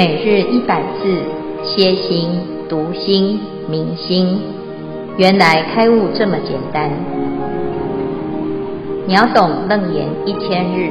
[0.00, 1.22] 每日一百字，
[1.62, 2.30] 歇心、
[2.70, 4.40] 读心、明心，
[5.18, 6.90] 原来开悟这么简单。
[9.06, 10.88] 秒懂楞严一千日，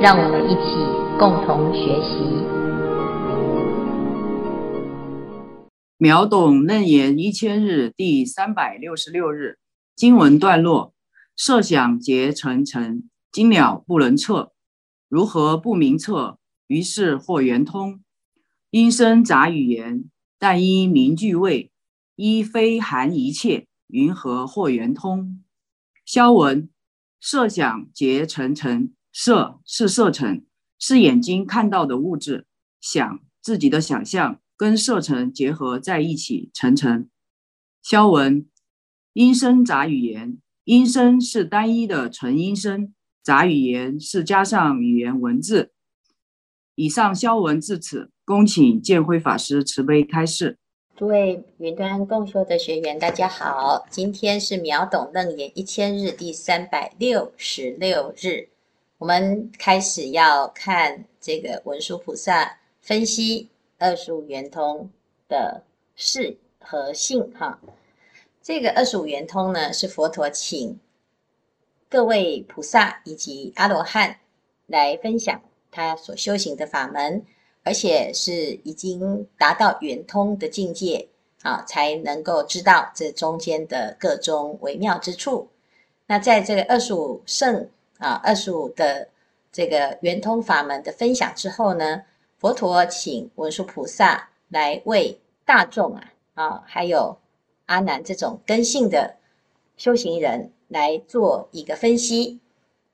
[0.00, 0.74] 让我们一起
[1.20, 2.18] 共同学习。
[5.96, 9.58] 秒懂楞严一千日第三百六十六日
[9.94, 10.92] 经文段落：
[11.36, 14.50] 设想结成尘，惊了不能测，
[15.08, 16.38] 如何不明测？
[16.66, 18.00] 于是或圆通。
[18.70, 21.72] 音声杂语言，但因名句谓，
[22.16, 25.42] 一非含一切，云何或圆通？
[26.04, 26.68] 消文：
[27.18, 30.44] 设想结成尘，设是色尘，
[30.78, 32.46] 是眼睛看到的物质，
[32.78, 37.08] 想自己的想象跟色尘结合在一起成尘。
[37.82, 38.46] 消文：
[39.14, 42.92] 音声杂语言，音声是单一的纯音声，
[43.22, 45.72] 杂语言是加上语言文字。
[46.78, 50.56] 以上消文至此，恭请建辉法师慈悲开示。
[50.94, 58.48] 诸位云端共修的学员，大家好，今天是秒懂楞严一千日第三百六十六日，
[58.98, 63.48] 我们开始要看这个文殊菩萨分析
[63.78, 64.88] 二十五圆通
[65.28, 65.64] 的
[65.96, 67.58] 事和性哈。
[68.40, 70.78] 这个二十五圆通呢，是佛陀请
[71.88, 74.18] 各位菩萨以及阿罗汉
[74.68, 75.42] 来分享。
[75.78, 77.24] 他所修行的法门，
[77.62, 81.06] 而且是已经达到圆通的境界
[81.42, 85.48] 啊，才能够知道这中间的各种微妙之处。
[86.08, 89.06] 那在这个二十五圣啊，二十五的
[89.52, 92.02] 这个圆通法门的分享之后呢，
[92.38, 97.16] 佛陀请文殊菩萨来为大众啊啊，还有
[97.66, 99.14] 阿难这种根性的
[99.76, 102.40] 修行人来做一个分析。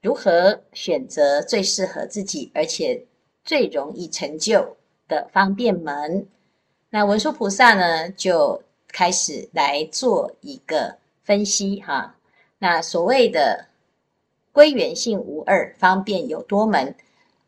[0.05, 3.03] 如何选择最适合自己，而且
[3.43, 4.77] 最容易成就
[5.09, 6.29] 的方便门？
[6.91, 12.15] 那文殊菩萨呢，就开始来做一个分析哈。
[12.59, 13.65] 那所谓的
[14.53, 16.95] 归元性无二，方便有多门，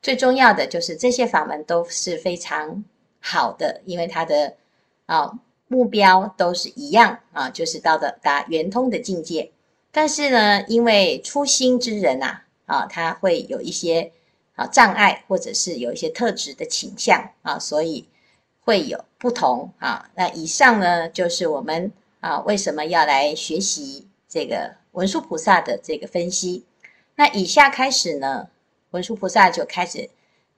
[0.01, 2.83] 最重要的就是这些法门都是非常
[3.21, 4.57] 好的，因为它的
[5.05, 5.31] 啊
[5.69, 9.53] 目标都是一样啊，就是到的达圆通的境界。
[9.93, 12.27] 但是呢，因为初心之人呐。
[12.27, 14.13] 啊，啊他会有一些
[14.55, 18.07] 啊障碍，或者是有一些特质的倾向啊，所以
[18.61, 20.11] 会有不同啊。
[20.15, 21.91] 那以上呢，就是我们
[22.21, 26.65] 啊为什么要来学习这个文殊菩萨的这个分析。
[27.15, 28.49] 那以下开始呢，
[28.91, 30.11] 文殊菩萨就开始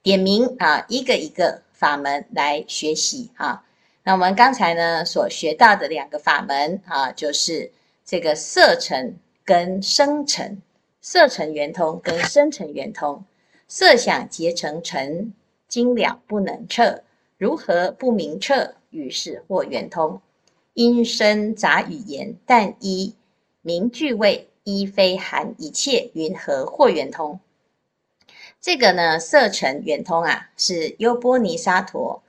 [0.03, 3.65] 点名啊，一个一个法门来学习啊。
[4.05, 7.71] 那我们刚才呢所学到的两个法门啊，就是
[8.05, 10.63] 这个色尘跟声尘。
[11.11, 13.25] 色尘圆通跟声尘圆通，
[13.67, 15.33] 色想结成尘，
[15.67, 17.03] 惊了不能测，
[17.39, 18.75] 如何不明彻？
[18.91, 20.21] 于是或圆通。
[20.75, 23.15] 音声杂语言，但一
[23.63, 27.41] 名句位，一非含一切，云何或圆通？
[28.61, 32.23] 这个呢，色尘圆通啊，是优波尼沙陀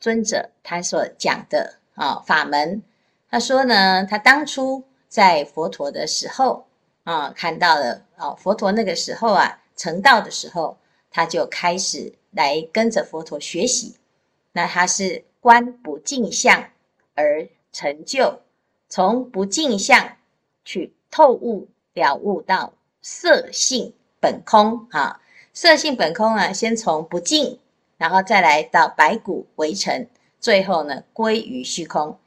[0.00, 2.82] 尊者他所讲的啊法门。
[3.30, 6.66] 他说呢，他当初在佛陀的时候。
[7.04, 10.76] 啊，看到了哦，佛陀那个时候啊，成道的时候，
[11.10, 13.96] 他就开始来跟着佛陀学习。
[14.52, 16.70] 那他是观不净相
[17.14, 18.40] 而成就，
[18.88, 20.16] 从不净相
[20.64, 25.20] 去透悟了悟到色性本空啊，
[25.54, 27.58] 色性本空啊，先从不净，
[27.96, 32.18] 然后再来到白骨为尘，最后呢归于虚空。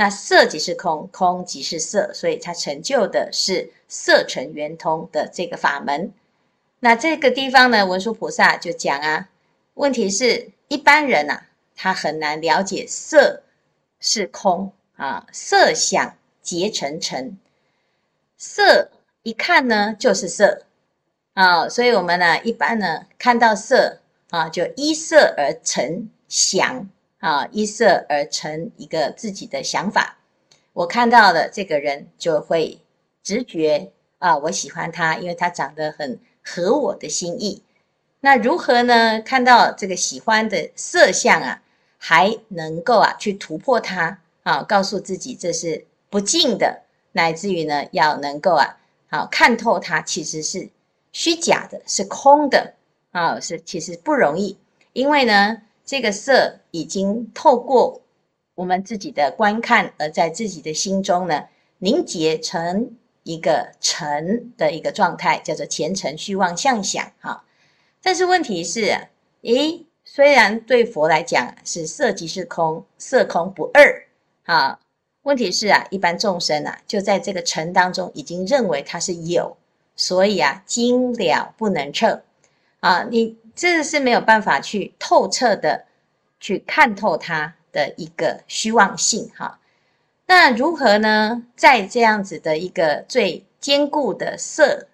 [0.00, 6.12] 那色即是空，空即是色，所以它成就的是色成圆通的这个法门。
[6.78, 9.28] 那这个地方呢，文殊菩萨就讲啊，
[9.74, 13.42] 问题是一般人啊，他很难了解色
[13.98, 17.36] 是空啊，色想结成尘，
[18.36, 18.92] 色
[19.24, 20.62] 一看呢就是色
[21.34, 23.98] 啊，所以我们呢一般呢看到色
[24.30, 26.88] 啊，就依色而成想。
[27.18, 30.18] 啊，依色而成一个自己的想法。
[30.72, 32.80] 我看到了这个人，就会
[33.24, 37.62] 直觉啊，我喜欢他，因为他长得很合我的心意。
[38.20, 39.20] 那如何呢？
[39.20, 41.62] 看到这个喜欢的色相啊，
[41.98, 46.82] 还能够啊去突破它啊，告诉自己这是不净的，
[47.12, 48.78] 乃至于呢，要能够啊，
[49.08, 50.68] 好看透它，其实是
[51.10, 52.74] 虚假的，是空的
[53.10, 54.56] 啊，是其实不容易，
[54.92, 55.62] 因为呢。
[55.88, 58.02] 这个色已经透过
[58.54, 61.44] 我们自己的观看，而在自己的心中呢
[61.78, 67.42] 凝结成一个尘的一个状态，叫做前尘虚妄相想哈。
[68.02, 69.08] 但是问题是，
[69.40, 74.06] 诶，虽然对佛来讲是色即是空，色空不二
[74.44, 74.78] 啊，
[75.22, 79.56] 问题是啊，一般众生啊，就在这个尘当中已经认为它是有，
[79.96, 82.22] 所以啊，精了不能测
[82.80, 85.84] 啊，你这是没有办法去透彻的
[86.38, 89.58] 去看透它的一个虚妄性哈、
[90.26, 91.42] 那如何呢？
[91.56, 94.86] 在这样子的一个最坚固的色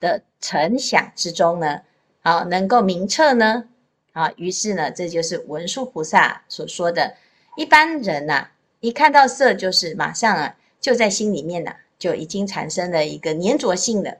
[0.00, 1.82] 的成想之中呢，
[2.22, 3.68] 啊，能够明彻呢？
[4.12, 7.14] 啊，于是呢，这就是文殊菩萨所说的。
[7.56, 8.48] 一般人呐、
[8.80, 14.18] 一看到色，就是马上啊，就在心里面呐、就已经产生了一个粘着性了。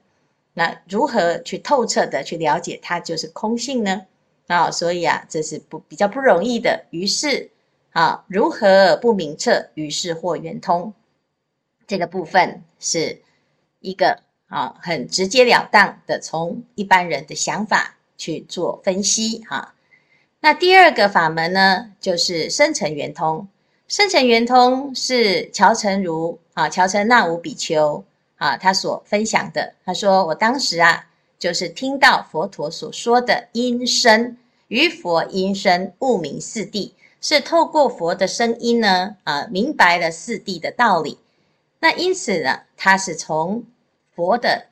[0.54, 4.06] 那如何去透彻的去了解它就是空性呢？
[4.46, 6.86] 啊，所以啊，这是不比较不容易的。
[6.90, 7.50] 于是。
[7.94, 9.68] 啊，如何不明彻？
[9.74, 10.92] 于是或圆通，
[11.86, 13.22] 这个部分是
[13.78, 14.18] 一个
[14.48, 19.74] 啊很直截了当的，从一般人的想法去做分析哈、啊。
[20.40, 23.46] 那第二个法门呢，就是生成圆通。
[23.86, 28.04] 生成圆通是乔成如啊，乔成那无比丘
[28.36, 29.74] 啊，他所分享的。
[29.84, 31.06] 他说：“我当时啊，
[31.38, 34.36] 就是听到佛陀所说的音声，
[34.68, 41.18] 于佛音声，悟明四谛。”是透过佛的声音呢，啊，明白了四谛的道理。
[41.80, 43.64] 那因此呢，他是从
[44.14, 44.66] 佛的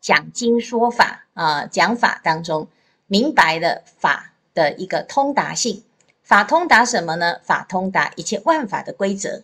[0.00, 2.66] 讲经说法啊，讲法当中
[3.06, 5.84] 明白了法的一个通达性。
[6.24, 7.36] 法通达什么呢？
[7.44, 9.42] 法通达一切万法的规则。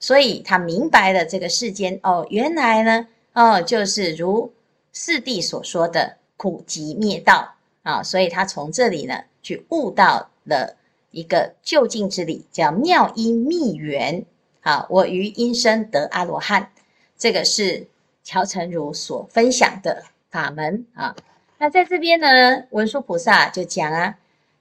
[0.00, 4.52] 所以他明白了这个世间哦，原来呢，哦，就是如
[4.92, 8.02] 四谛所说的苦集灭道啊。
[8.02, 10.76] 所以他从这里呢，去悟到了。
[11.10, 14.26] 一个究竟之理，叫妙音密缘。
[14.60, 16.70] 好，我于音声得阿罗汉，
[17.16, 17.88] 这个是
[18.22, 21.16] 乔成如所分享的法门啊。
[21.56, 24.18] 那在这边呢，文殊菩萨就讲啊，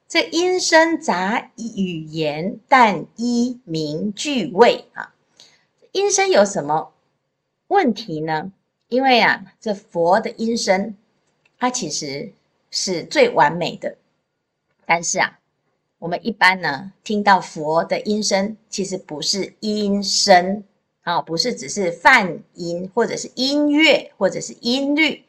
[0.07, 5.13] 这音声杂语言，但依名俱谓啊。
[5.97, 6.93] 音声有什么
[7.69, 8.51] 问题呢？
[8.87, 10.95] 因为啊，这佛的音声，
[11.57, 12.31] 它其实
[12.69, 13.97] 是最完美的，
[14.85, 15.39] 但是啊。
[15.99, 20.63] 我们一般呢，听到佛的音声，其实不是音声
[21.01, 25.23] 啊，不是只是泛音，或者是音乐，或者是音律，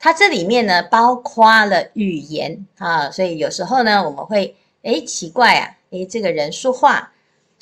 [0.00, 7.11] 它这里面呢，包括了语言啊，所以有时候呢，我们会诶奇怪啊，诶这个人说话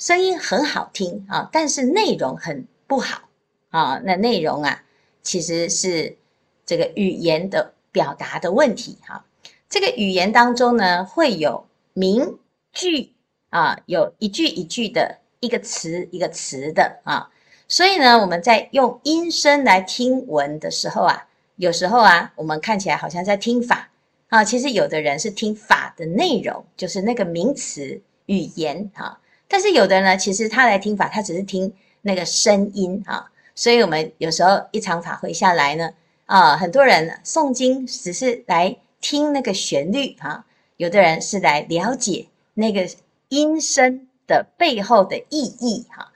[0.01, 3.29] 声音很好听啊，但是内容很不好
[3.69, 4.83] 啊，那内容啊，
[5.21, 6.17] 其实是
[6.65, 9.23] 这个语言的表达的问题哈，
[9.69, 11.67] 这个语言当中呢，会有。
[11.93, 12.39] 名
[12.71, 13.11] 句
[13.49, 17.29] 啊，有一句一句的一个词一个词的啊，
[17.67, 21.27] 所以呢，我们在用音声来听闻的时候啊，
[21.57, 23.91] 有时候啊，我们看起来好像在听法
[24.29, 29.19] 啊，其实有的人是听法的内容，就是那个名词语言啊，
[29.51, 35.91] 但是有的人呢，其实他来听法，他只是听那个声音啊，所以我们有时候一场法会下来呢，
[36.25, 40.45] 啊，很多人诵经只是来听那个旋律啊。
[40.77, 42.25] 有的人是来了解
[42.55, 42.87] 那个
[43.29, 46.11] 音声的背后的意义哈，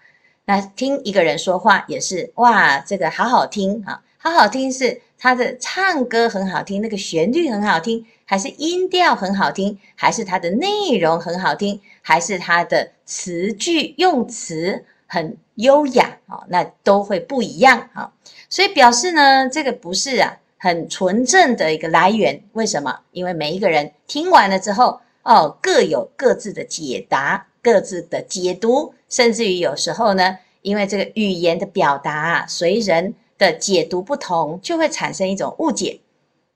[0.46, 18.14] 那听一个人说话也是哇，这个好好听哈，好好听是他的唱歌很好听，那个旋律很好听，还是音调很好听，还是他的内容很好听，还是他的词句用词很优雅啊，那都会不一样啊，
[18.48, 20.38] 所以表示呢，这个不是啊。
[20.58, 23.02] 很纯正的一个来源，为什么？
[23.12, 36.00] 因为每一个人听完了之后，哦，各有各自的解答，各自的解读，甚至于有时候呢，因为这个语言的表达啊，随人的解读不同，就会产生一种误解。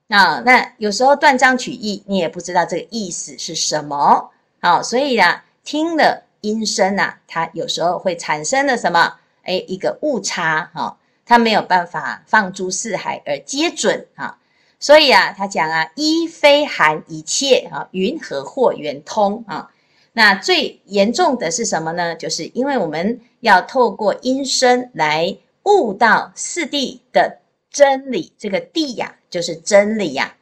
[0.08, 4.30] 啊，那有时候断章取义，你也不知道这个意思是什么。
[4.60, 9.14] 好，所以啊，听了音声啊，它有时候会产生了什么？
[9.42, 10.96] 哎，一个误差，哈。
[11.26, 14.38] 它没有办法放诸四海而皆准啊，
[14.80, 19.70] 所以啊，他讲啊，一非含一切啊，云何或圆通啊？
[20.14, 22.16] 那最严重的是什么呢？
[22.16, 27.38] 就是因为我们要透过音声来悟到四谛的
[27.70, 30.34] 真理，这个谛呀，就是真理呀。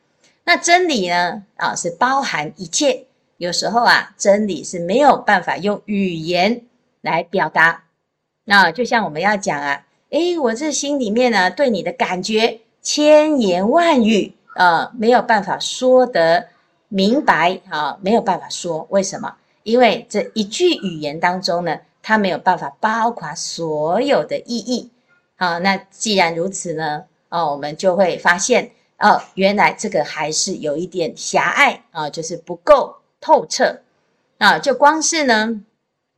[0.45, 3.05] 那真理呢，啊，是包含一切。
[3.39, 6.61] 有时候啊，真理是没有办法用语言
[7.01, 7.85] 来表达。
[8.45, 9.87] 那就像我们要讲啊。
[10.11, 16.49] 诶，我这心里面呢，对你的感觉千言万语，呃，没有办法说得
[16.89, 18.87] 明白啊，没有办法说。
[18.89, 19.37] 为什么？
[19.65, 24.91] 因为这一句语言当中呢，它没有办法包括所有的意义。
[25.37, 33.81] 啊，那既然如此呢，哦，我们就会发现，哦，原来这个还是有一点狭隘啊，就是不够透彻
[34.39, 34.59] 啊。
[34.59, 35.61] 就光是呢，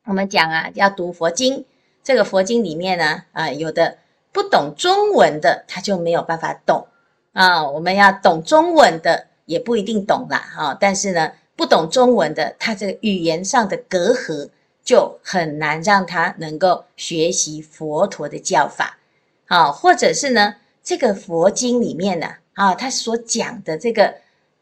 [0.04, 1.64] 我们讲啊，要读佛经，
[2.02, 3.98] 这个佛经里面呢，啊，有的
[4.32, 6.86] 不懂中文的，他就没有办法懂
[7.32, 7.68] 啊。
[7.68, 10.76] 我们要懂中文的，也不一定懂啦，哈。
[10.78, 14.48] 但是呢，不懂中文的，他这个语言上的隔阂，
[14.82, 18.98] 就很难让他能够学习佛陀的教法，
[19.46, 24.14] 啊，或者是呢，这个佛经里面呢，啊，他所讲的这个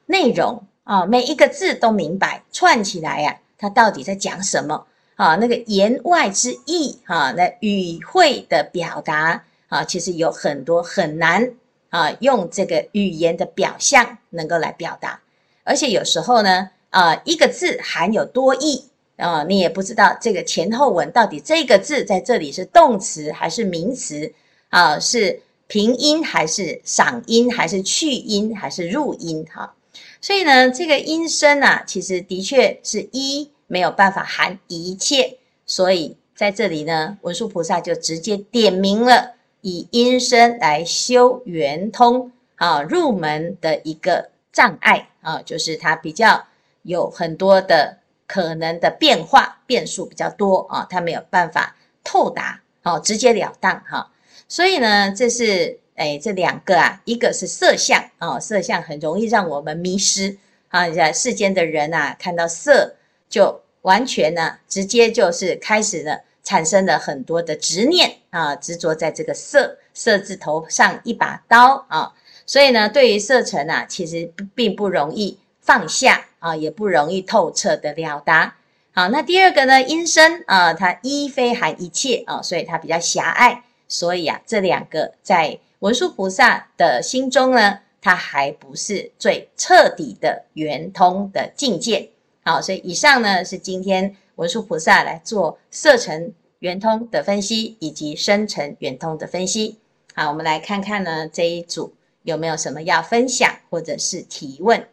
[0.06, 4.86] 内容啊，每一个字都明白，串起来呀，他到底在讲什么？
[5.16, 11.52] 啊，那个言外之意，哈，那语汇的表达，啊，其实有很多很难
[11.90, 15.20] 啊，用这个语言的表象能够来表达，
[15.62, 18.84] 而且有时候呢，啊，一个字含有多义。
[19.18, 24.32] 啊、你也不知道这个前后文到底这个字在这里是动词还是名词
[24.68, 24.96] 啊？
[25.00, 29.44] 是平音还是赏音还是去音还是入音？
[29.52, 29.74] 哈、
[30.20, 46.46] 所以呢，这个音声啊，其实的确是一没有办法含一切，所以在这里呢，文殊菩萨就直接点明了以音声来修圆通啊，入门的一个障碍啊，就是它比较
[46.82, 47.98] 有很多的。
[48.30, 54.12] 可能的变化变数比较多啊，它没有办法透达，啊，直截了当哈。
[54.46, 60.38] 所以呢，这是诶这两个啊，一个是色相啊，色相很容易让我们迷失
[60.68, 60.88] 啊。
[60.88, 62.96] 在世间的人啊，看到色
[63.28, 72.14] 就完全呢，直接就是开始了产生了很多的执念啊，执着在这个色色字头上一把刀啊。
[72.46, 76.24] 所以呢，对于色尘啊，其实并不容易放下。
[76.40, 78.54] 啊，也不容易透彻的了达。
[78.92, 83.64] 好，那第二个呢，音声啊，它一非含一切啊，所以它比较狭隘。
[83.88, 92.10] 所以啊，这两个在文殊菩萨的心中呢，它还不是最彻底的圆通的境界。
[92.44, 99.78] 好，所以以上呢是今天文殊菩萨来做色尘圆通的分析，以及声尘圆通的分析。
[100.14, 104.88] 好，我们来看看呢这一组有没有什么要分享或者是提问。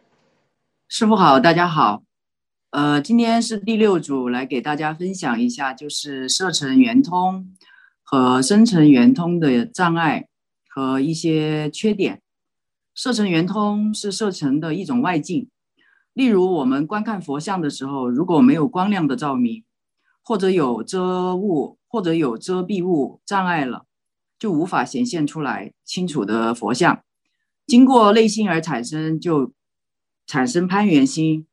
[0.88, 2.02] 师傅好，大家好，
[2.70, 7.44] 呃，今天是第六组，来给大家分享一下，就是色尘圆通
[8.04, 10.28] 和声尘圆通的障碍
[10.76, 12.20] 和一些缺点。
[12.94, 15.48] 色尘圆通是色尘的一种外境，
[16.12, 19.64] 例如我们观看佛像的时候，如果没有光亮的照明，
[20.22, 23.86] 或者有遮物，或者有遮蔽物障碍了，
[24.38, 27.02] 就无法显现出来清楚的佛像。
[27.66, 29.54] 经过内心而产生，就。
[30.28, 31.46] 产生攀缘心，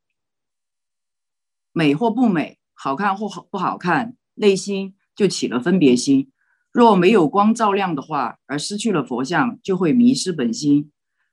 [1.70, 6.32] 美或不美，好看或好不好看，内心就起了分别心。
[6.74, 10.90] 若没有光照亮的话，而失去了佛像，就会迷失本心，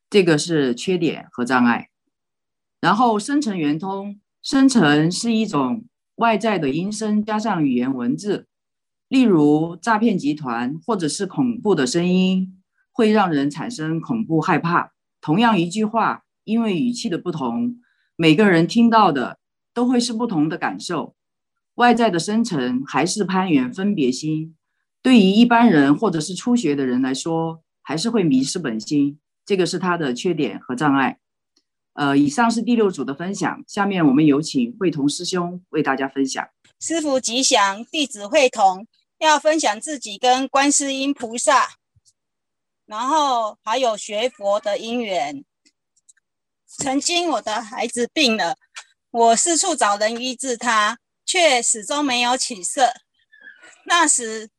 [0.07, 1.89] 这个是缺点和障碍。
[2.79, 5.85] 然后生成圆通，生成是一种
[6.17, 8.45] 外在的音声加上语言文字，
[9.07, 14.91] 例如诈骗集团或者是恐怖的声音，会让人产生恐怖害怕。
[15.19, 16.23] 同样一句话。
[16.43, 17.79] 因为语气的不同，
[18.15, 19.37] 每个人听到的
[19.75, 21.13] 都会是不同的感受。
[21.75, 24.55] 外在的生成还是攀缘分别心，
[25.01, 29.19] 对于一般人或者是初学的人来说，还是会迷失本心。
[29.45, 31.17] 这个是他的缺点和障碍。
[31.93, 36.47] 呃，以上是第六组的分享，下面我们有请慧同师兄为大家分享。
[36.79, 41.67] 师傅吉祥，弟子慧同要分享自己跟观世音菩萨，
[42.85, 45.43] 然后还有学佛的因缘。
[46.65, 48.55] 曾经我的孩子病了，
[49.09, 52.93] 我四处找人医治他，却始终没有起色。
[53.85, 54.49] 那时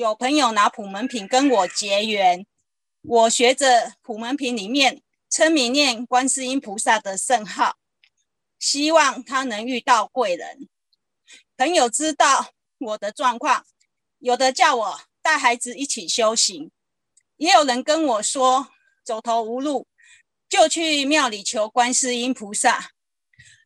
[0.00, 2.46] 有朋友拿普门品跟我结缘，
[3.02, 7.76] 我学着普门品里面称名念观世音菩萨的圣号，
[8.58, 10.70] 希望他能遇到贵人。
[11.54, 13.66] 朋友知道我的状况，
[14.20, 16.70] 有的叫我带孩子一起修行，
[17.36, 18.68] 也有人跟我说
[19.04, 19.86] 走投无路。
[20.48, 22.92] 就去庙里求观世音菩萨，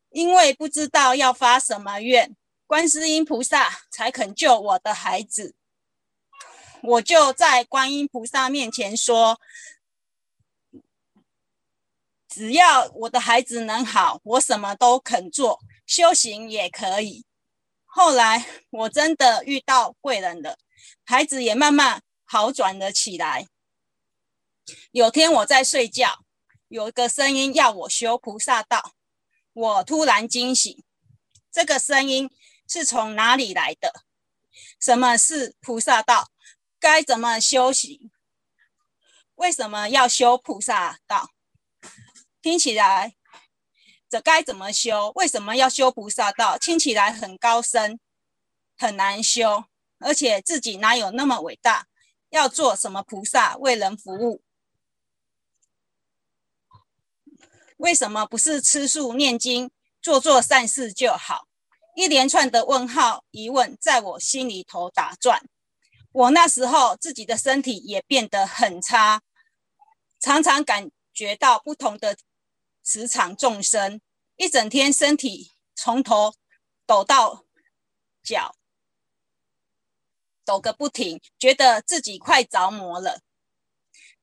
[0.09, 2.35] 因为不知道要发什么愿，
[2.67, 5.55] 观世音菩萨才肯救我的孩子。
[6.87, 9.39] 我就在观音菩萨面前说，
[12.27, 17.25] 只要我的孩子能好，我什么都肯做，修行也可以。
[17.85, 20.57] 后来我真的遇到贵人了，
[21.03, 23.47] 孩子也慢慢好转了起来。
[24.91, 26.25] 有天我在睡觉。
[26.67, 28.95] 有一个声音要我修菩萨道，
[29.53, 30.83] 我突然惊醒。
[31.51, 32.29] 这个声音
[32.67, 34.03] 是从哪里来的？
[34.79, 36.31] 什么是菩萨道？
[36.85, 38.11] 该怎么修行？
[39.33, 41.31] 为什么要修菩萨道？
[42.43, 43.15] 听起来
[44.07, 45.11] 这该怎么修？
[45.15, 46.59] 为什么要修菩萨道？
[46.59, 47.99] 听起来很高深，
[48.77, 49.65] 很难修，
[49.97, 51.87] 而且自己哪有那么伟大？
[52.29, 54.43] 要做什么菩萨为人服务？
[57.77, 59.71] 为什么不是吃素念经，
[60.03, 61.47] 做做善事就好？
[61.95, 65.49] 一连串的问号疑问在我心里头打转。
[66.15, 69.21] 我那时候自己的身体也变得很差，
[70.17, 72.17] 常常感觉到不同的
[72.81, 73.99] 磁场众生，
[74.37, 76.33] 一整天身体从头
[76.85, 77.43] 抖到
[78.23, 78.55] 脚，
[80.45, 83.19] 抖个不停，觉得自己快着魔了。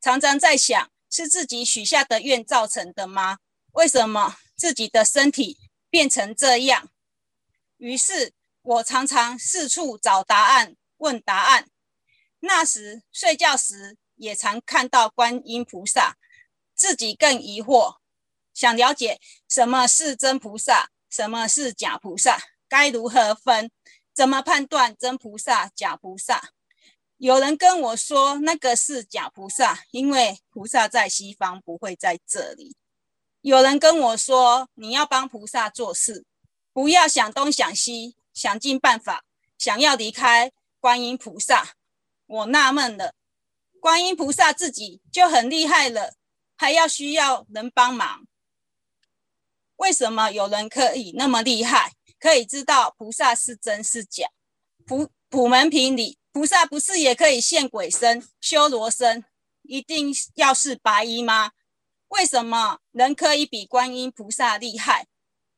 [0.01, 3.41] 常常在想，是自己许下的愿造成的吗？
[3.73, 5.59] 为什么自己的身体
[5.91, 6.89] 变成这样？
[7.77, 8.33] 于是
[8.63, 11.69] 我常常四处找答案，问答案。
[12.45, 16.17] 那时睡觉时也常看到观音菩萨，
[16.75, 17.99] 自己更疑惑，
[18.53, 23.71] 想了解什么是真菩萨，什么是假菩萨，该如何分？
[24.13, 26.51] 怎么判断真菩萨、假菩萨？
[27.17, 32.75] 有人跟我说那个是假菩萨，因为菩萨在西方，不会在这里。
[33.41, 36.25] 有人跟我说，你要帮菩萨做事，
[36.73, 39.25] 不要想东想西，想尽办法
[39.57, 41.75] 想要离开观音菩萨。
[42.33, 43.13] 我纳闷了，
[43.79, 46.15] 观音菩萨自己就很厉害了，
[46.57, 48.27] 还要需要人帮忙？
[49.77, 54.29] 为什么有人可以那么厉害，可以知道菩萨是真是假？
[54.87, 59.23] 普普门品里，菩萨不是也可以现鬼身、修罗身，
[59.65, 61.53] 一定要是白衣吗？
[62.09, 65.07] 为什么人可以比观音菩萨厉害，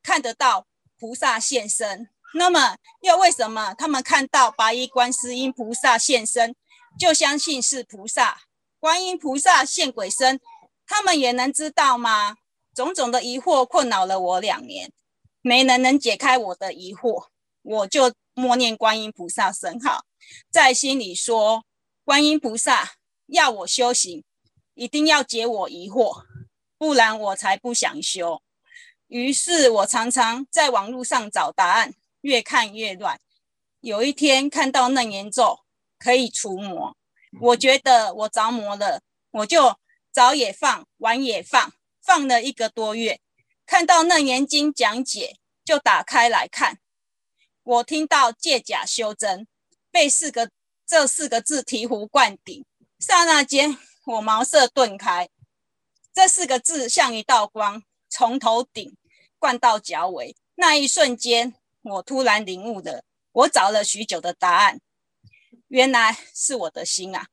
[0.03, 0.67] 看得到
[0.99, 2.11] 菩萨现身？
[2.37, 6.57] 那么又为什么他们看到白衣观世音菩萨现身，
[6.99, 8.43] 就相信是菩萨？
[8.79, 10.41] 观音菩萨现鬼身，
[10.87, 12.37] 他们也能知道吗？
[12.75, 14.93] 种种的疑惑困扰了我两年，
[15.41, 17.29] 没人能解开我的疑惑，
[17.63, 20.05] 我就默念观音菩萨圣号，
[20.51, 21.65] 在心里说：
[22.05, 22.95] 观音菩萨
[23.27, 24.25] 要我修行，
[24.75, 26.25] 一定要解我疑惑。
[26.77, 28.43] 不然我才不想修。
[29.07, 33.19] 于是我常常在网络上找答案，越看越乱。
[33.81, 35.61] 有一天看到楞严咒
[36.05, 36.95] 可以除魔，
[37.41, 39.79] 我觉得我着魔了，我就
[40.13, 43.23] 早也放，晚也放，放了一个多月。
[43.65, 46.79] 看到楞严经讲解，就打开来看。
[47.63, 49.47] 我听到借假修真，
[49.91, 50.51] 被四个
[50.87, 52.67] 这四个字醍醐灌顶，
[52.99, 55.31] 刹那间我茅塞顿开。
[56.13, 58.95] 这四个字像一道光，从头顶
[59.39, 60.37] 灌到脚尾。
[60.57, 64.81] 那一瞬间，我突然领悟了我找了许久的答案，
[65.69, 67.29] 原来是我的心啊！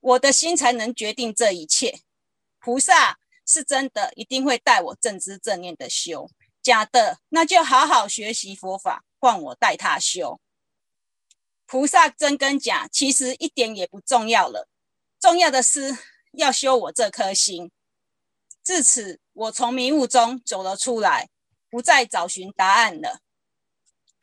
[0.00, 2.00] 我的心才能决定这一切。
[2.58, 6.28] 菩萨是真的，一定会带我正知正念的修；
[6.62, 10.40] 假的，那就好好学习佛法，换我带他修。
[11.66, 14.68] 菩萨真跟假，其实一点也不重要了，
[15.20, 15.96] 重要的是。
[16.32, 17.70] 要修我这颗心，
[18.62, 21.30] 至此我从迷雾中走了出来，
[21.70, 23.22] 不再找寻答案了。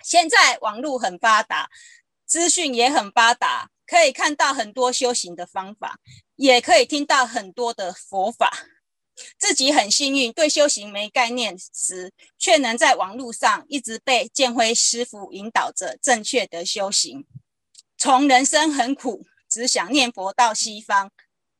[0.04, 1.72] 现在网络很发达，
[2.34, 6.00] 资讯也很发达，可以看到很多修行的方法，
[6.36, 8.52] 也可以听到很多的佛法。
[9.38, 17.28] 自己很幸运，对修行没概念时，却能在网络上一直被建辉师父引导着正确的修行。
[18.00, 21.12] 从人生很苦，只想念佛到西方。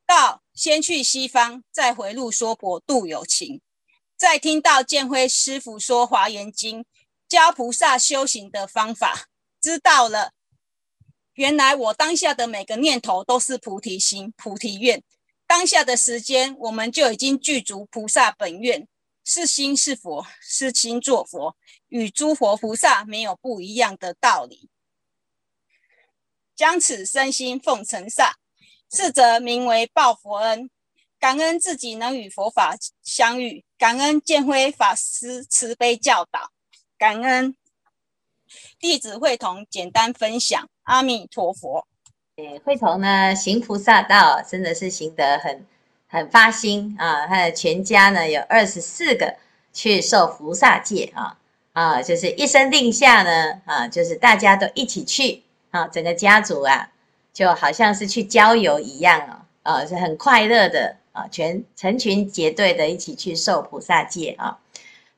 [0.08, 3.62] 到先去西方，再回路说佛度有情。
[4.18, 6.82] 再听到建辉师父说《华严经》，
[7.30, 9.28] 教菩萨修行的方法，
[9.62, 10.32] 知道了，
[11.34, 15.04] 原来我当下的每个念头都是菩提心、菩提愿。
[15.48, 18.88] 当下的时间，我们就已经具足菩萨本愿，
[19.24, 21.56] 是心是佛，是心作佛，
[21.90, 24.70] 与诸佛菩萨没有不一样的道理。
[26.56, 28.36] 将此身心奉尘刹。
[28.96, 30.70] 是则名为报佛恩，
[31.18, 36.52] 感恩自己能与佛法相遇，感恩建辉法师慈悲教导，
[36.96, 37.58] 感恩
[38.78, 40.70] 弟子会同简单分享。
[40.84, 41.86] 阿弥陀佛。
[42.36, 45.66] 对，慧彤呢行菩萨道，真的是行得很
[46.08, 47.28] 很发心啊！
[47.28, 49.36] 他的全家呢有二十四个
[49.72, 51.38] 去受菩萨戒啊
[51.74, 56.90] 啊，就是一声令下呢啊，就是大家都一起去啊，整个家族啊。
[57.34, 64.60] 就好像是去郊游一样啊，啊，是很快乐的啊，全成群结队的一起去受菩萨戒啊，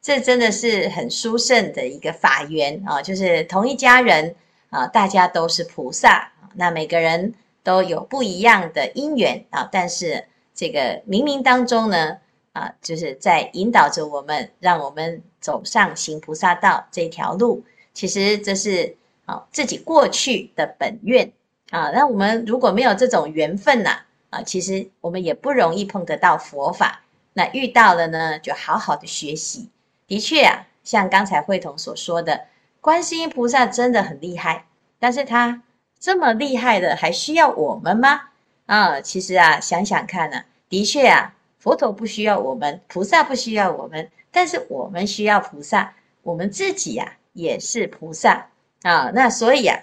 [0.01, 4.33] 这真的是很殊胜的一个法缘啊，就是同一家人
[4.75, 7.33] 啊，大家都是菩萨，那每个人
[7.63, 12.17] 都有不一样的因缘啊，但是这个冥冥当中呢，
[12.51, 17.63] 啊，就是在引导着我们，让我们走上行菩萨道这条路。
[17.93, 21.31] 其实这是啊自己过去的本愿
[21.69, 21.91] 啊。
[21.91, 27.01] 那我们如果没有这种缘分呐，啊，其实我们也不容易碰得到佛法。
[27.31, 29.69] 那遇到了呢，就好好的学习。
[30.05, 32.41] 的确啊，像刚才慧彤所说的，
[32.85, 34.67] 观世音菩萨真的很厉害，
[34.99, 35.63] 但是他
[35.99, 38.21] 这么厉害的，还需要我们吗？
[38.67, 47.17] 啊，其实啊，想想看呢，的确啊，佛陀不需要我们，菩萨不需要我们，但是我们需要菩萨，我们自己呀。
[47.33, 48.49] 也是菩萨
[48.83, 49.79] 啊，那所以啊，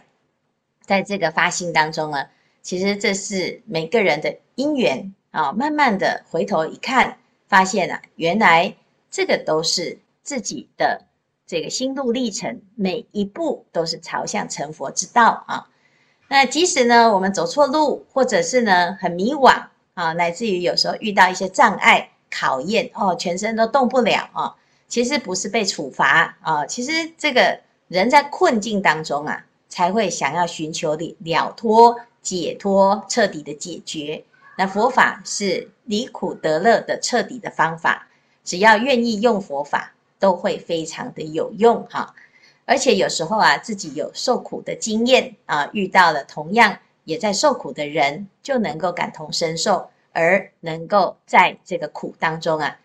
[0.87, 2.29] 在这个发心当中呢，
[2.63, 5.51] 其实这是每个人的因缘啊。
[5.51, 8.77] 慢慢的回头一看，发现啊，原来
[9.11, 11.05] 这个都是自己的
[11.53, 15.69] 这个心路历程，每一步都是朝向成佛之道啊。
[16.29, 24.55] 那即使呢，我们走错路，或者是呢很迷惘啊，乃至于有时候遇到一些障碍考验哦，全身都动不了啊。
[24.89, 34.25] 其实不是被处罚啊，其实这个人在困境当中啊，才会想要寻求的了脱、解脱、彻底的解决。
[34.57, 38.09] 那佛法是离苦得乐的彻底的方法，
[38.43, 42.15] 只要愿意用佛法，都会非常的有用哈。
[42.65, 52.79] 而且有时候啊，自己有受苦的经验啊，遇到了同样也在受苦的人，就能够感同身受，而能够在这个苦当中啊，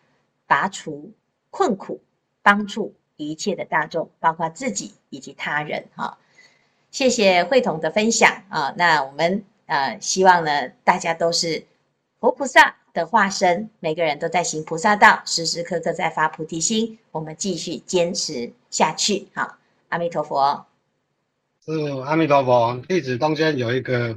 [0.48, 1.12] 拔除。
[1.50, 2.02] 困苦，
[2.44, 5.86] 帮助一切的大众，包括自己以及他人。
[5.96, 6.18] 哈，
[6.92, 8.74] 谢谢慧彤的分享啊。
[8.78, 11.66] 那我们呃，希望呢，大家都是
[12.20, 16.98] 佛菩萨的化身，每个人都在行菩萨道，时时刻刻在发菩提心。
[17.12, 19.28] 我们继续坚持下去。
[19.36, 20.66] 好，阿弥陀佛。
[21.64, 21.72] 是
[22.08, 22.82] 阿弥陀佛。
[22.88, 24.16] 弟子中间有一个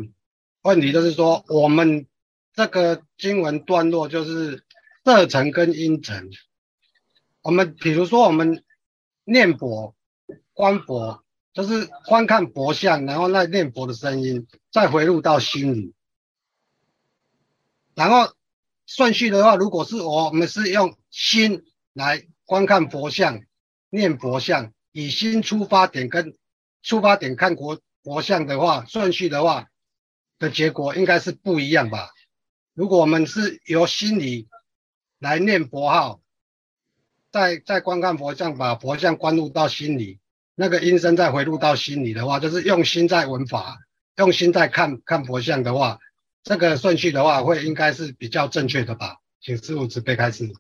[0.63, 2.07] 问题，就是说，我们
[2.55, 4.65] 这个经文段落就是
[5.05, 6.31] 色尘跟音尘。
[7.43, 8.65] 我们比如说，我们
[9.25, 9.95] 念佛、
[10.55, 15.93] 观佛，就是观看佛像，然后那念佛的声音再回入到心里。
[17.95, 18.33] 然后
[18.91, 23.41] 顺序的话，如果是我们是用心来观看佛像、
[23.89, 26.35] 念佛像，以心出发点跟
[26.83, 29.69] 出发点看佛佛像的话，顺序的话
[30.41, 32.11] 的结果应该是不一样吧？
[32.75, 34.49] 如果我们是由心里
[35.21, 36.21] 来念佛号。
[37.33, 40.19] 在在观看佛像，把佛像观入到心里，
[40.57, 43.79] 那个音声再回入到心里的话，就是用心在闻法，
[44.17, 46.01] 用心在看看佛像的话，
[46.43, 49.17] 这个顺序的话会应该是比较正确的吧？
[49.41, 50.51] 请师父慈悲开始。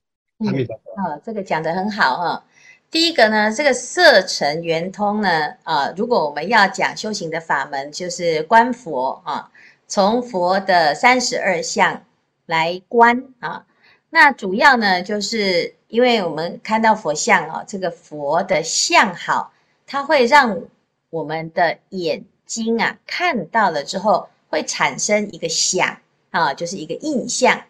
[0.46, 1.02] 阿弥陀佛。
[1.02, 2.42] 啊、哦，这个讲得很好哈、哦。
[2.90, 9.50] 第一个呢，这个色尘圆通呢，啊，如果我们要讲修行的法门，就是观佛啊，
[9.86, 12.04] 从佛的三十二相
[12.46, 13.66] 来观啊，
[14.10, 15.74] 那主要呢就是。
[15.90, 19.52] 因为我们看到佛像啊，这个佛的相好，
[19.88, 20.62] 它会让
[21.10, 25.98] 我们的眼睛啊看到了之后，会产生一个想
[26.30, 27.62] 啊，就是一个印象。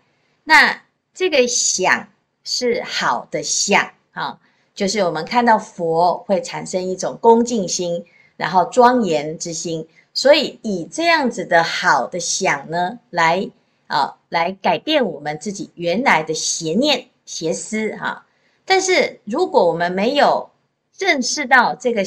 [0.42, 0.82] 那
[1.14, 2.08] 这个想
[2.42, 4.40] 是好的想啊，
[4.74, 8.04] 就是我们看到佛会产生一种恭敬心，
[8.36, 9.86] 然后庄严之心。
[10.12, 13.48] 所以以这样子的好的想呢，来
[13.86, 17.06] 啊来改变我们自己原来的邪念。
[17.26, 18.26] 邪思哈，
[18.64, 20.50] 但是如果我们没有
[20.98, 22.02] 认识到这个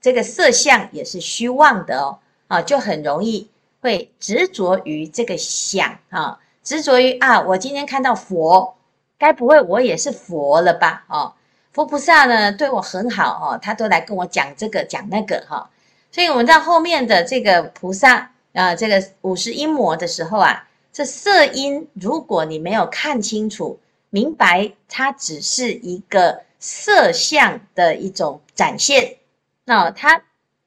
[0.00, 2.18] 这个色相也是虚妄的哦，
[2.48, 3.48] 啊，就很容易
[3.80, 8.76] 会执着于这个想啊，执着于啊，我今天看到佛，
[9.18, 11.04] 该不会我也是佛了吧？
[11.08, 11.34] 哦，
[11.72, 15.70] 佛菩萨呢对我很好哦，他都来跟我讲这个讲那个哈，
[16.10, 23.80] 所以我们到后面的这个菩萨啊，这个五十音魔的时候啊，这色音如果你没有看清楚。
[24.10, 29.18] 明白，它只是一个色相的一种展现，
[29.66, 30.22] 那他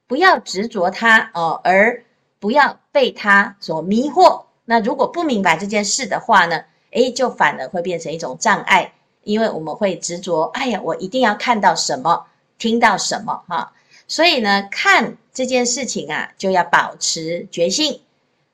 [0.06, 2.04] 不要执着它哦，而
[2.38, 4.44] 不要被它所迷惑。
[4.64, 8.92] 那如果不明白这件事的话呢，诶，就反而会变成一种障碍，
[9.24, 12.26] 因为我们会执着，哎呀，我一定要看到什么，
[12.58, 13.72] 听到什么哈。
[14.06, 18.00] 所以呢，看这件事情啊，就要保持觉性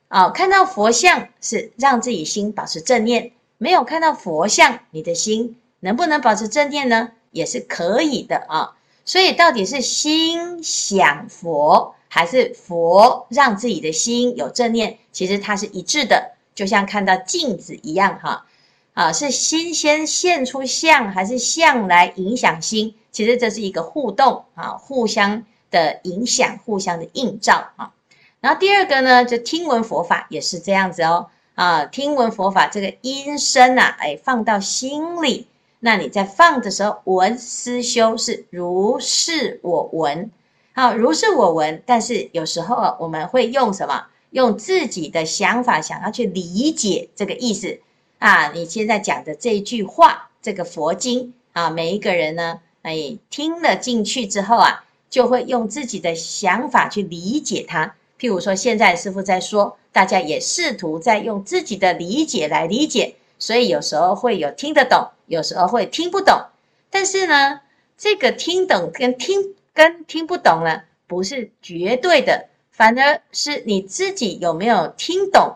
[0.08, 0.30] 哦。
[0.30, 3.32] 看到佛像是让自己心保持正念。
[3.58, 7.10] 没有看到佛像，你的心能不能保持正念呢？
[7.32, 8.76] 也是可以的啊。
[9.04, 14.98] 所以到底是心想佛，还是佛让自己的心有正念？
[15.12, 18.46] 其实它是一致的，就像看到镜子一样哈。
[18.94, 22.96] 啊，是心先现出相，还是相来影响心？
[23.12, 27.92] 其实这是一个互动啊，互相的影响，互相的映照啊。
[28.40, 31.28] 然后第二个呢，就听闻佛法也是这样子哦。
[31.54, 35.46] 啊，听闻佛法这个音声呐，哎，放到心里。
[35.80, 40.30] 那你在放的时候，闻思修是如是我闻，
[40.78, 41.82] 好，如是我闻。
[41.84, 44.06] 但是有时候，我们会用什么？
[44.30, 47.80] 用自己的想法想要去理解这个意思
[48.20, 48.52] 啊。
[48.52, 57.96] 你现在讲的这一句话，这个佛经啊，每一个人呢，哎，听了进去之后啊，就会用自己的想法去理解它。
[58.16, 65.08] 譬如说，现在师傅在说，大家也试图在用自己的理解来理解，所以有时候会有听得懂。
[65.26, 66.40] 有时候会听不懂，
[66.88, 67.62] 但是呢，
[67.96, 75.54] 这个听懂跟听跟听不懂呢，不是绝对的，反而是你自己有没有听懂，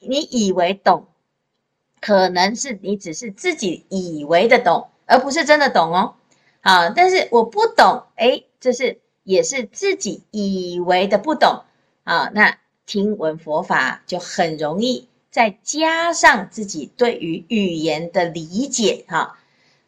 [0.00, 1.06] 你以为懂，
[1.98, 6.16] 可能是你只是自己以为的懂，而不是真的懂哦。
[6.60, 11.62] 啊，但是我不懂，诶，这是也是自己以为的不懂
[12.02, 12.30] 啊。
[12.34, 15.08] 那听闻佛法就很容易。
[15.30, 19.38] 再加上自己对于语言的理解，哈，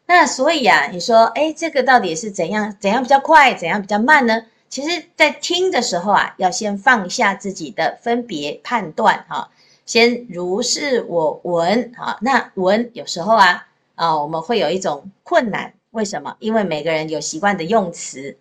[0.07, 2.75] 那所以啊，你说，哎，这个到底是怎样？
[2.79, 3.53] 怎样比较快？
[3.53, 4.45] 怎样比较慢呢？
[4.69, 9.49] 其实，在听的时候啊，要先放下自己的分别判断，哈，
[9.85, 16.35] 先如是我闻，哈，那闻有时候啊，啊，我们会有一种困难，为什么？
[16.39, 18.37] 因为每个人有习惯的用词，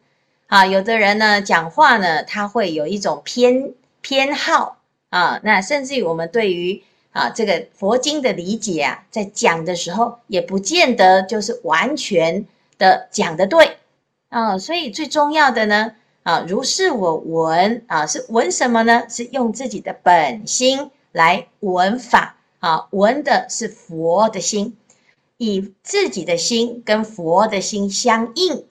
[0.46, 4.79] 啊，有的人呢讲话呢，他会有一种偏偏好，
[5.11, 6.83] 啊，那甚至于我们对于
[7.16, 12.44] 啊，这个佛经的理解啊，在讲的时候也不见得就是完全
[12.76, 13.79] 的讲得对。
[14.29, 15.92] 啊，所以最重要的呢，
[16.24, 19.05] 啊，如是我闻啊，是闻什么呢？
[19.09, 22.35] 是用自己的本心来闻法。
[22.59, 24.76] 啊，闻的是佛的心，
[25.38, 28.64] 以自己的心跟佛的心相应。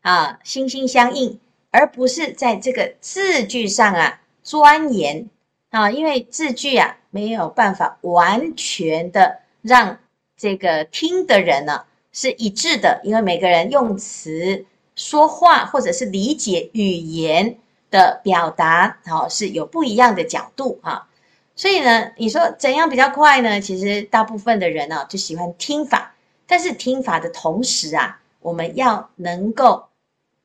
[0.00, 1.38] 啊，心心相应，
[1.70, 5.28] 而不是在这个字句上啊钻研
[5.72, 6.96] 啊，因为字句啊。
[7.14, 9.98] 没有办法完全的让
[10.34, 14.64] 这个听的人呢是一致的，因为每个人用词
[14.96, 17.58] 说话或者是理解语言
[17.90, 21.06] 的表达，好是有不一样的角度哈。
[21.54, 23.60] 所以呢，你说怎样比较快呢？
[23.60, 26.14] 其实大部分的人呢就喜欢听法，
[26.46, 29.84] 但是听法的同时啊，我们要能够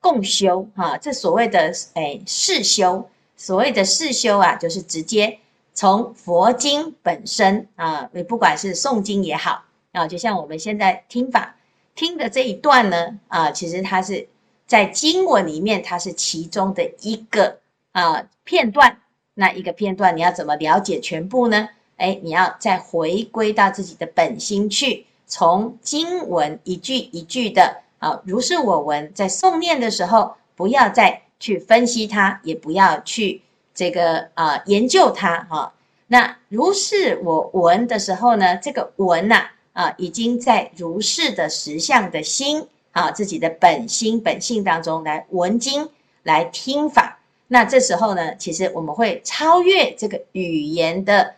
[0.01, 0.97] 共修哈。
[0.97, 5.39] 这所谓的哎视修，所谓的视修啊，就是直接。
[5.73, 11.55] 从佛经本身啊，你不管是诵经也好啊，就像我们现在听法
[11.93, 14.27] 听的这一段呢啊，其实它是
[14.65, 17.59] 在经文里面，它是其中的一个
[17.91, 18.97] 啊片段。
[19.35, 21.69] 那一个片段，你要怎么了解全部呢？
[21.97, 33.41] 哎，你要再回归到自己的本心去，从经文一句一句的啊，如是我闻，在诵念的时候，不要再去分析它，也不要去。
[33.73, 35.71] 这个啊、研究它哈、哦，
[36.07, 45.87] 那如是我闻的时候呢，这个闻呐啊，已经在如是的实相的心啊，自己的本心本性当中来闻经
[46.23, 47.19] 来听法。
[47.47, 51.35] 那这时候呢，其实我们会超越这个语言的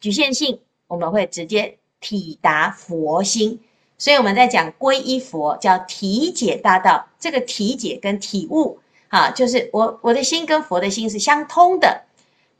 [0.00, 3.60] 局限性，我们会直接体达佛心。
[3.96, 7.06] 所以我们在讲皈依佛，叫体解大道。
[7.20, 8.80] 这个体解跟体悟。
[9.16, 12.02] 啊，就是我我的心跟佛的心是相通的，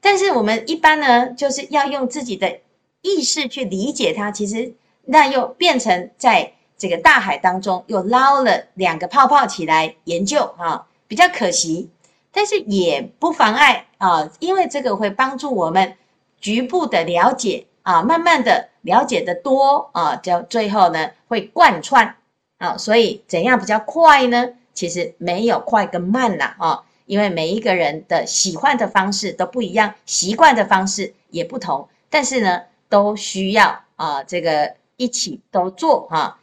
[0.01, 2.61] 但是我们一般呢，就是要用自己的
[3.03, 4.73] 意识去理解它，其实
[5.05, 11.91] 那又变成在这个大海当中又捞了两个泡泡起来研究啊，比较可惜，
[12.33, 15.95] 但是也不妨碍啊，因为这个会帮助我们
[16.41, 22.17] 局部的了解啊，慢慢的了解得多啊，就最后呢会贯穿
[22.57, 24.55] 啊，所以怎样比较快呢？
[24.77, 36.39] 其实没有快跟慢啦，啊，因为每一个人的喜欢的方式都不一样，习惯的方式也不同，但是呢，都需要啊，这个一起都做哈，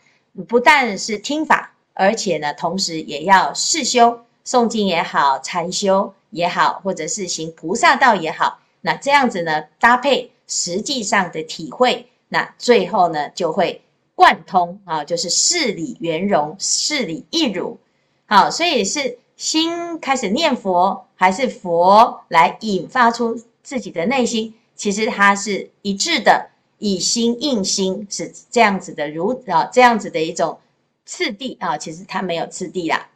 [0.48, 13.84] 不但是听法，而且呢，同时也要试修，诵经也好，禅修也好，或者是行菩萨道也好，那这样子呢，搭配实际上的体会，那最后呢，就会
[14.15, 17.78] 贯通啊，就是事理圆融，事理一如。
[18.34, 24.56] 好，所以是心开始念佛，还是佛来引发出自己的内心？
[24.76, 30.58] 其实它是一致的，以心应心是这样子的，如啊这样子的一种
[31.06, 33.08] 次第啊，其实它没有次第啦。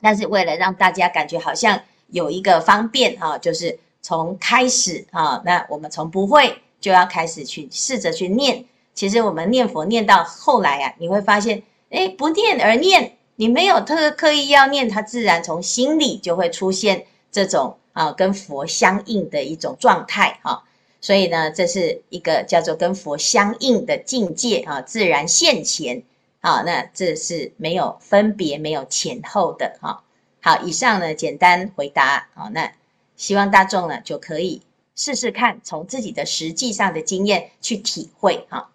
[0.00, 8.64] 但是为了让大家感觉好像有一个方便啊，就是从开始啊，那我们从不会就要开始去试着去念。
[8.94, 13.17] 其实我们念佛念到后来啊，你会发现，哎，不念而念。
[13.40, 20.64] 你没有特刻意要念，它自然从心里就会出现这种啊跟佛相应的一种状态哈。
[21.00, 26.02] 所以呢，这是一个叫做跟佛相应的境界啊，自然现前
[26.40, 30.02] 啊，那这是没有分别、没有前后的哈。
[30.40, 32.72] 好，以上呢简单回答啊，那
[33.14, 34.62] 希望大众呢就可以
[34.96, 38.68] 试试看，从自己的实际上的经验去体会哈。